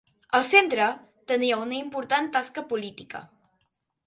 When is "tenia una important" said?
1.33-2.31